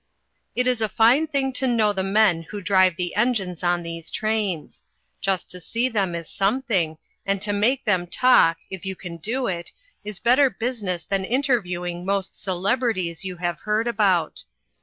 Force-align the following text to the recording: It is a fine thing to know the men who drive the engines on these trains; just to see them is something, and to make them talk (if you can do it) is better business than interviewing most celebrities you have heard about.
It 0.55 0.65
is 0.65 0.81
a 0.81 0.89
fine 0.89 1.27
thing 1.27 1.53
to 1.53 1.67
know 1.67 1.93
the 1.93 2.01
men 2.01 2.41
who 2.49 2.59
drive 2.59 2.95
the 2.95 3.15
engines 3.15 3.61
on 3.61 3.83
these 3.83 4.09
trains; 4.09 4.81
just 5.21 5.47
to 5.51 5.59
see 5.59 5.89
them 5.89 6.15
is 6.15 6.27
something, 6.27 6.97
and 7.23 7.39
to 7.43 7.53
make 7.53 7.85
them 7.85 8.07
talk 8.07 8.57
(if 8.71 8.83
you 8.83 8.95
can 8.95 9.17
do 9.17 9.45
it) 9.45 9.71
is 10.03 10.19
better 10.19 10.49
business 10.49 11.03
than 11.03 11.23
interviewing 11.23 12.03
most 12.03 12.41
celebrities 12.41 13.23
you 13.23 13.37
have 13.37 13.59
heard 13.59 13.87
about. 13.87 14.43